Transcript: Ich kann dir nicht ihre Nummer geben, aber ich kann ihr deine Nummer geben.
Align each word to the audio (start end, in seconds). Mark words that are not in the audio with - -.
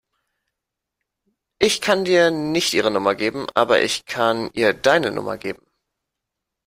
Ich 1.59 1.79
kann 1.79 2.05
dir 2.05 2.31
nicht 2.31 2.73
ihre 2.73 2.89
Nummer 2.89 3.13
geben, 3.13 3.45
aber 3.53 3.83
ich 3.83 4.05
kann 4.07 4.49
ihr 4.53 4.73
deine 4.73 5.11
Nummer 5.11 5.37
geben. 5.37 5.63